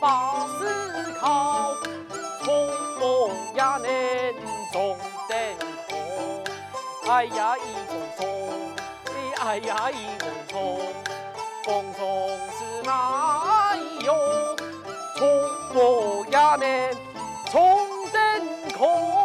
[0.00, 1.74] 把思考，
[2.44, 2.68] 从
[3.00, 3.86] 风也能
[4.72, 4.96] 中
[5.28, 5.36] 灯
[5.88, 7.10] 空。
[7.10, 8.22] 哎呀，一丛丛，
[9.40, 10.80] 哎呀，一丛丛，
[11.64, 14.14] 风丛是哪哟？
[15.16, 15.18] 从
[15.74, 16.96] 风也能
[17.50, 17.58] 中
[18.12, 18.18] 灯
[18.78, 19.17] 空。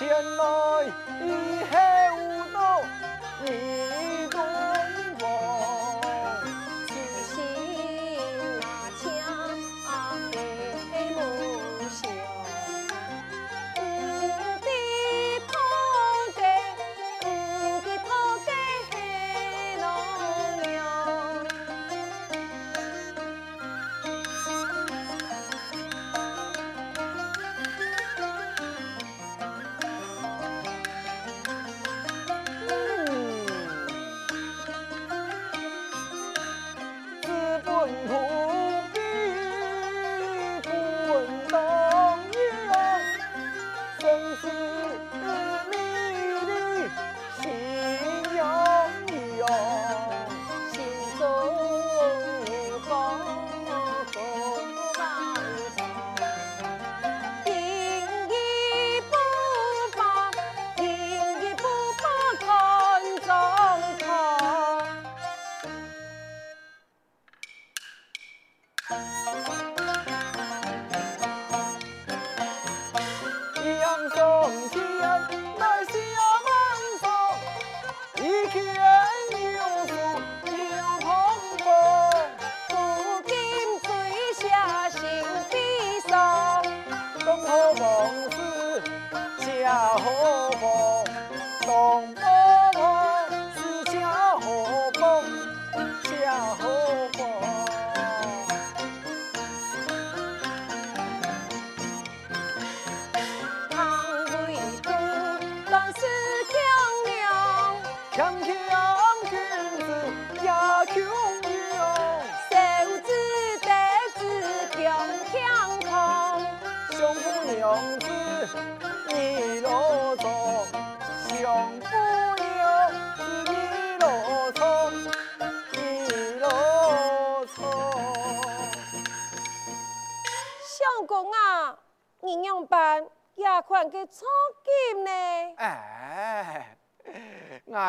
[0.00, 0.86] 前来
[1.20, 1.99] 一下。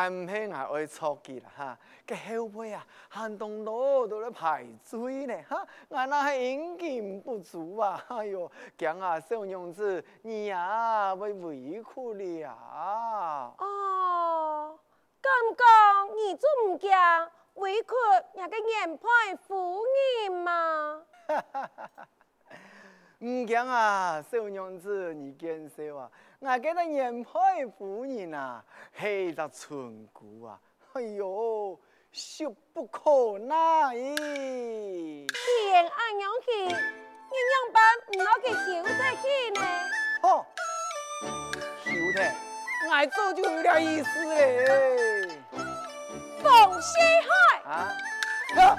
[0.02, 1.78] 俺唔兴啊爱错金啦哈！
[2.04, 5.64] 个后辈啊，寒冬路都在排队呢哈！
[5.90, 8.04] 俺那系应金不足啊！
[8.08, 13.54] 哎哟，惊啊，小娘子，你呀会委屈了啊！
[13.58, 14.76] 哦，
[15.20, 16.90] 刚刚你做唔惊
[17.54, 17.88] 委屈
[18.34, 18.98] 那个眼？
[18.98, 19.08] 哈
[21.28, 22.08] 哈哈哈。
[23.22, 26.10] 唔惊啊，小娘子，你见笑啊！
[26.44, 28.64] 我记得严派夫人啊，
[28.98, 30.58] 系一个村姑啊，
[30.92, 31.78] 哎呦，
[32.12, 33.94] 俗不可耐。
[33.94, 38.90] 既然俺娘去，你娘班唔好去休得
[39.22, 39.24] 去
[39.54, 39.62] 呢？
[40.24, 40.44] 哦，
[41.84, 42.20] 休得，
[42.90, 45.28] 俺早就有点意思嘞。
[46.42, 47.72] 冯西海啊，
[48.56, 48.76] 啊，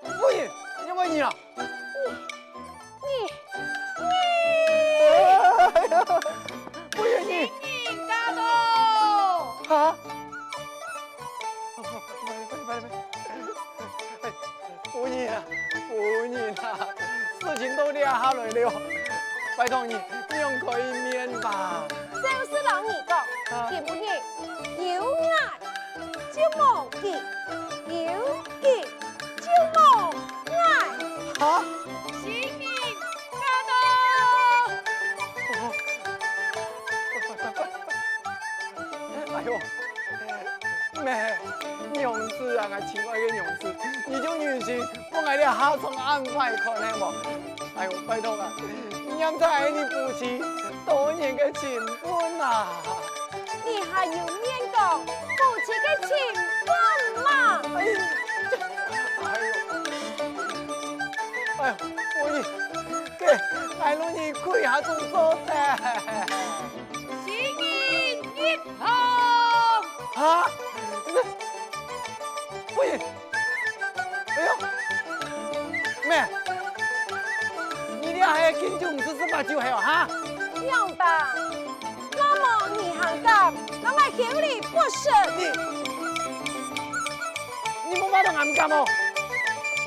[0.00, 0.48] 夫人，
[0.86, 1.30] 你问你了。
[45.10, 47.12] 不爱了下床安排可能吗？
[47.76, 48.52] 哎呦，拜托啊，
[49.16, 50.42] 娘子爱你夫妻
[50.86, 52.68] 多年的情分啊！
[53.64, 55.06] 你还有面讲夫
[55.64, 56.10] 妻的情
[56.66, 56.70] 分
[57.24, 57.28] 吗？
[57.76, 57.90] 哎呦，
[59.24, 59.50] 哎呦，
[61.58, 61.74] 哎呦，
[62.22, 62.36] 我你。
[63.80, 65.50] 哎，路你跪下做做的。
[67.24, 67.62] 新年
[68.36, 68.38] 一
[68.78, 68.82] 好。
[70.22, 70.22] 啊？
[72.74, 72.90] 不行。
[78.62, 80.06] 烟酒五十四八九还有哈，
[80.54, 81.04] 明白。
[82.12, 83.28] 那么你行的，
[83.82, 85.50] 那么口里不舍你，
[87.88, 88.84] 你不怕他们干吗？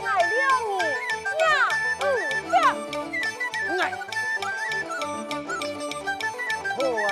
[0.03, 0.27] 爱了
[0.67, 0.77] 你，
[1.39, 1.47] 呀，
[1.99, 2.05] 不，
[2.51, 2.57] 呀。
[3.81, 3.81] 爱。
[6.75, 6.77] 好
[7.07, 7.09] 啊，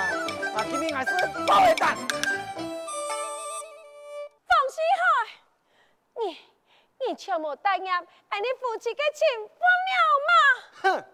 [0.54, 1.10] 那今天还是
[1.46, 1.96] 包一单。
[4.46, 5.04] 放心哈，
[6.20, 6.22] 你
[7.08, 8.02] 你切莫担心，俺
[8.60, 9.54] 夫妻的幸福
[9.88, 9.96] 鸟
[10.28, 10.30] 嘛。
[10.82, 11.13] 哼。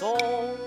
[0.00, 0.59] そう。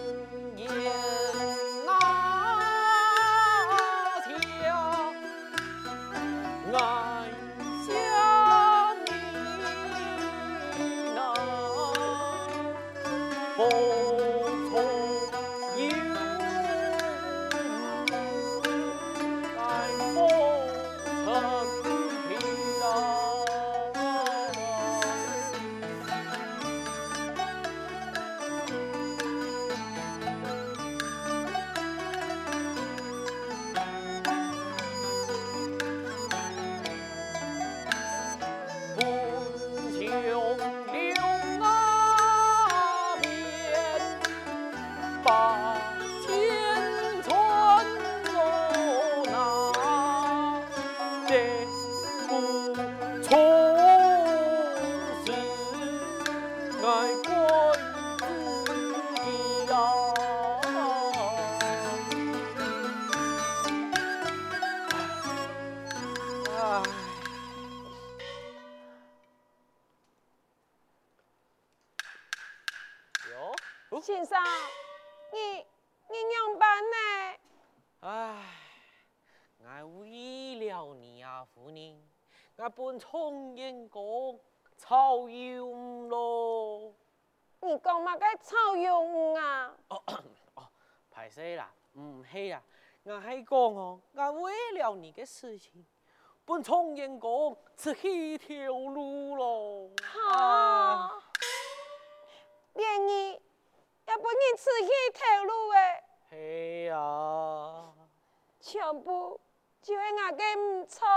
[82.84, 84.38] 我本从燕公
[84.76, 86.94] 草用咯。
[87.62, 89.74] 你讲嘛该草用啊？
[89.88, 90.04] 哦
[90.56, 90.68] 哦，
[91.10, 92.62] 歹势啦，唔系啊，
[93.04, 95.86] 我系讲哦，我为了你嘅事情，
[96.44, 99.90] 本从燕公出去一条路咯。
[100.02, 101.24] 哈，
[102.74, 106.04] 连你也不你出去一条路诶？
[106.30, 107.94] 系啊，
[108.60, 109.40] 全部
[109.82, 111.08] 就系我嘅唔错，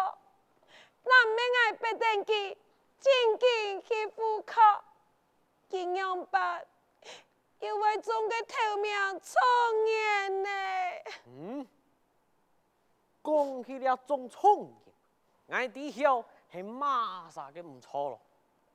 [1.07, 2.57] 难免我不等佢
[2.99, 4.83] 真经去赴考，
[5.69, 6.67] 这样办，
[7.61, 10.49] 因为中嘅头名状元呢。
[11.27, 11.69] 嗯，
[13.23, 14.57] 讲起了中状
[15.47, 18.21] 元，我知晓系马啥嘅唔错咯。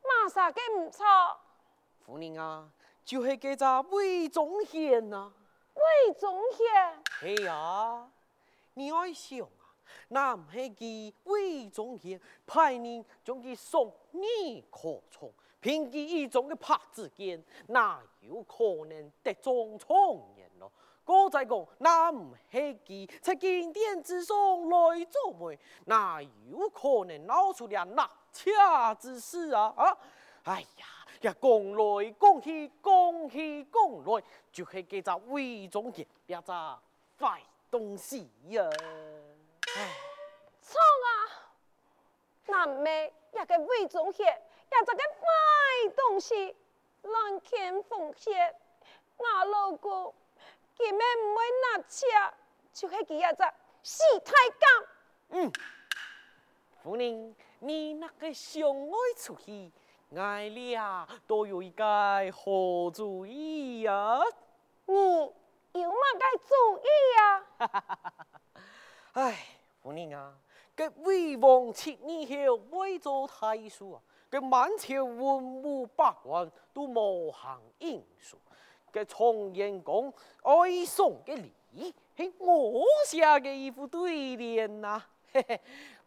[0.02, 1.06] 马啥嘅唔错？
[2.06, 2.70] 夫人啊，
[3.04, 5.34] 就系个只魏忠贤呐。
[5.74, 7.36] 魏忠贤？
[7.36, 8.10] 系啊，
[8.74, 9.61] 你爱想啊，
[10.10, 19.98] 那唔系佢魏忠贤派人将其送你可从，凭佢一种的拍子间，那有可能得中状
[20.36, 20.72] 元咯。
[21.04, 24.36] 哥仔讲，那唔系佢在经典之上
[24.70, 28.52] 来做媒，那有可能闹出点纳妾
[29.00, 29.74] 之事啊！
[29.76, 29.98] 啊，
[30.44, 30.86] 哎呀！
[31.22, 36.52] 呀，讲来讲去，讲去讲来，就系几只魏忠贤，两只
[37.20, 38.64] 坏东西呀
[40.62, 41.14] 错啊！
[42.52, 46.54] 那咩一个魏忠贤，一只个坏东西，
[47.04, 48.54] 乱牵风险，
[49.16, 50.14] 我老公
[50.78, 51.44] 根本唔会
[51.78, 52.06] 纳妾，
[52.74, 53.44] 就系几一只
[53.84, 54.68] 死太监。
[55.30, 55.52] 嗯，
[56.84, 59.72] 夫人，你那个相爱出去。
[60.14, 61.86] 爱俩都有一个
[62.34, 64.24] 好主意呀、啊！
[65.74, 67.64] 你有乜个主意呀、啊？
[69.14, 69.38] 哎，
[69.82, 70.36] 夫人啊，
[70.76, 78.38] 这魏王七年后为做太叔啊，这满朝文武百官都无行应数，
[78.92, 80.12] 这从燕公
[80.42, 85.62] 爱送的礼，系我写的一副对联呐，嘿嘿。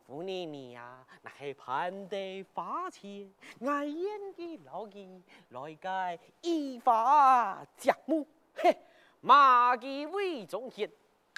[0.07, 8.77] 夫人你呀，那系盼得花钱，爱演嘅老儿来个依法着目，嘿，
[9.23, 10.91] 马基为中献，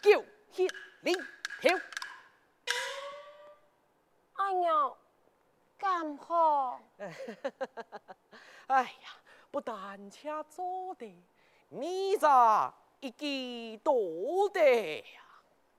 [0.02, 0.66] 叫血
[1.02, 1.14] 淋
[1.60, 1.78] 条。
[4.46, 4.92] 哎呀，
[5.76, 6.80] 干好！
[8.68, 9.10] 哎呀，
[9.50, 11.12] 不但且做的，
[11.68, 15.20] 你咋一记多的呀？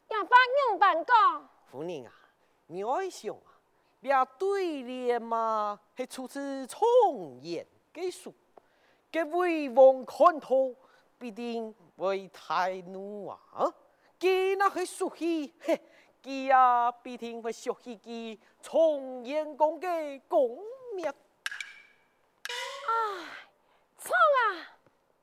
[0.09, 0.35] 要发
[0.69, 2.11] 牛板讲，夫人啊。
[2.65, 3.55] 你爱想啊，
[4.01, 8.33] 俩对联嘛，是出自从言嘅书，
[9.09, 10.75] 嘅魏王看透
[11.17, 13.73] 必定为太怒啊！
[14.19, 15.81] 给那系属于，嘿，
[16.27, 20.59] 机啊，必定会学习机，从严公给功
[20.93, 21.07] 名。
[21.07, 22.93] 哎，
[23.97, 24.67] 创啊，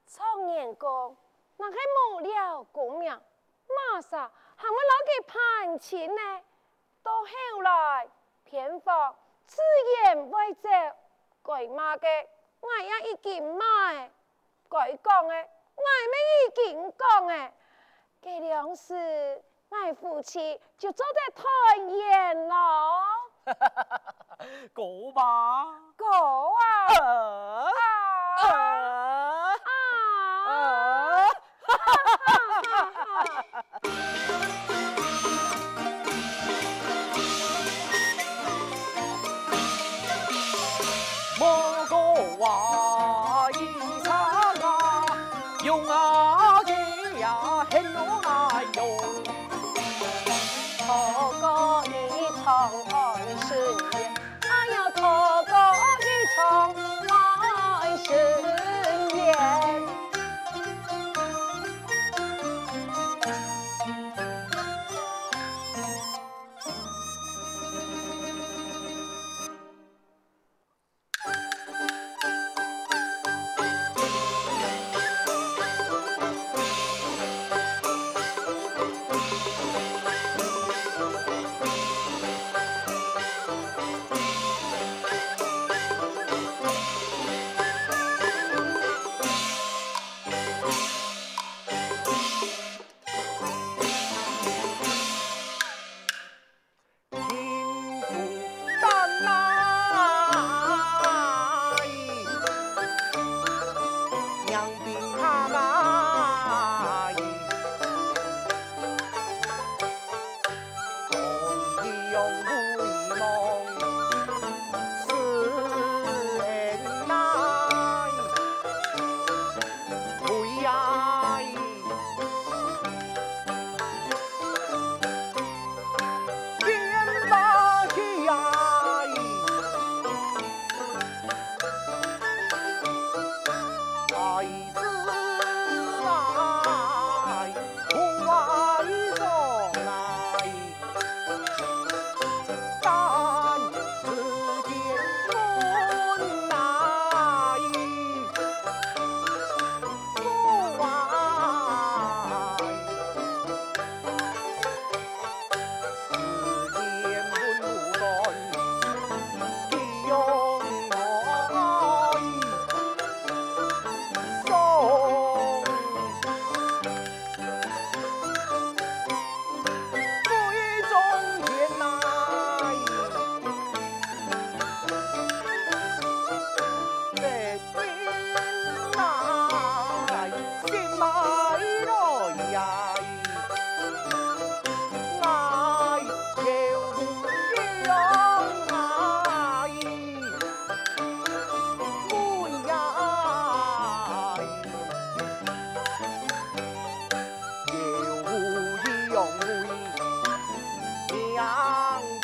[0.06, 1.14] 创严公，
[1.58, 1.76] 那个
[2.10, 6.40] 无了功名，马上喊我老给判钱呢。
[7.02, 8.08] 到后来，
[8.44, 9.60] 偏方自
[10.06, 10.94] 言未绝，
[11.42, 12.08] 鬼妈的，
[12.60, 14.10] 我也已经买，
[14.70, 15.34] 鬼讲的，
[15.74, 17.52] 我没已经讲的，
[18.22, 19.44] 给粮食。
[19.82, 21.44] 我夫妻就走得团
[21.96, 22.54] 圆咯。
[24.72, 25.66] 过吧，
[25.96, 26.06] 过
[26.56, 26.58] 啊！
[28.40, 28.44] 啊
[29.64, 29.66] 啊
[30.46, 30.48] 啊！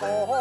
[0.00, 0.39] 哈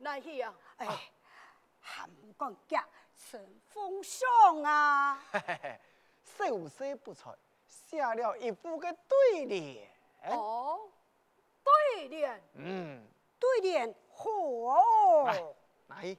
[0.00, 0.54] 哈哈哈来去啊！
[0.78, 0.86] 哎，
[1.80, 2.88] 还唔讲假，
[3.30, 5.22] 成风霜啊！
[5.30, 5.80] 嘿嘿嘿，
[6.24, 9.88] 秀色不错，写了一副个对联。
[10.30, 10.80] 哦，
[11.62, 12.42] 对联。
[12.54, 13.06] 嗯，
[13.38, 15.24] 对联好。
[15.26, 15.42] 来，
[15.88, 16.16] 来。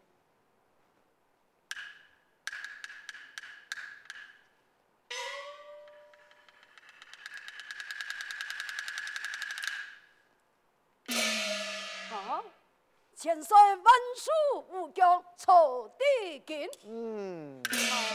[13.25, 13.83] 千岁文
[14.15, 17.59] 书武将锄地金，嗯，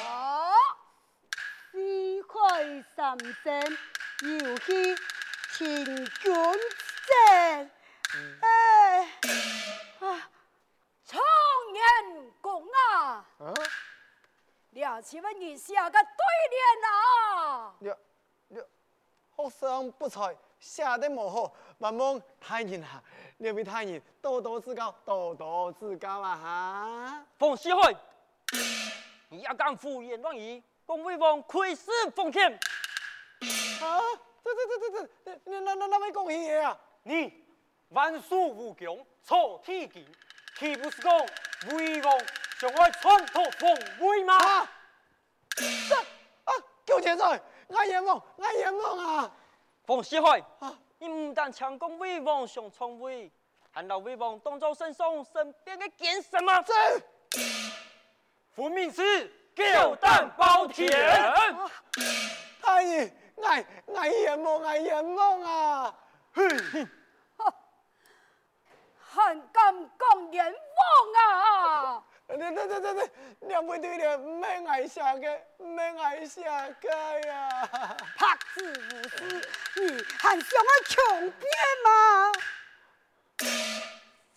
[0.06, 0.54] 啊，
[1.72, 3.78] 四海三省
[4.38, 4.96] 有去
[5.52, 6.32] 请君
[7.08, 7.68] 战，
[8.40, 9.00] 哎，
[9.98, 10.30] 啊，
[11.04, 11.20] 常
[11.74, 13.54] 言讲啊，啊，
[14.70, 16.06] 了请问你下个对
[16.50, 17.74] 联啊？
[17.80, 17.92] 你
[18.46, 18.60] 你，
[19.36, 23.02] 学生不才，写得无好，万望大人啊。
[23.38, 26.36] 两位大人多多指教，多多指教啊！
[26.36, 27.96] 哈，冯锡海，
[29.30, 32.52] 你也敢胡言乱语，恭维王开始奉献。
[32.52, 33.98] 啊，
[34.44, 36.78] 这这这这这，你那那那位讲嘢啊？
[37.04, 37.42] 你
[37.88, 38.94] 万术无疆，
[39.24, 40.06] 错天机，
[40.58, 41.10] 岂不是讲
[41.70, 42.18] 威王
[42.58, 44.36] 向外传托凤位吗？
[44.36, 44.70] 啊，
[45.56, 46.52] 这啊，
[46.84, 49.32] 叫钱帅，我冤枉，我冤枉啊！
[49.90, 53.28] 冯锡海，啊你唔但强攻威王上创位，
[53.72, 56.62] 还让威王当做圣上身边的奸什么？
[56.62, 56.72] 这
[58.52, 59.26] 福命是
[59.56, 60.88] 狗胆包天！
[62.62, 65.94] 大爷，我我冤枉，我冤枉啊！
[66.34, 66.88] 哼，
[68.96, 70.84] 还敢讲阎王
[71.18, 72.04] 啊！
[72.36, 73.10] 对对对对对，
[73.48, 77.68] 两位对联唔免爱下嘅，唔免爱下嘅呀！
[78.16, 79.24] 拍子无私，
[79.80, 81.32] 你还想我强辩
[81.84, 82.32] 吗？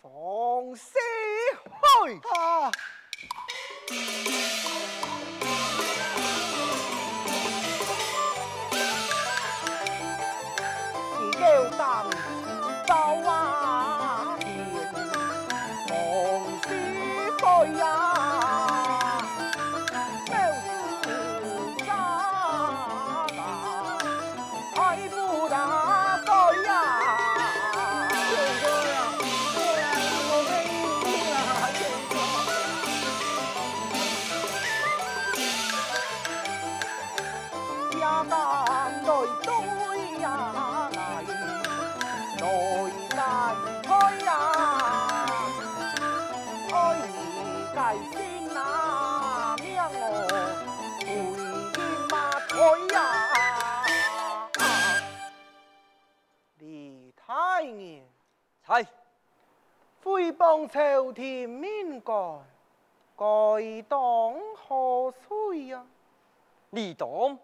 [0.02, 0.98] 冯锡
[1.64, 1.78] 海
[2.36, 2.72] 啊！
[11.20, 11.44] 你够
[11.78, 11.82] 胆
[60.74, 62.12] 朝天命改，
[63.16, 63.26] 该
[63.88, 65.86] 当何罪呀？
[66.72, 67.38] 你懂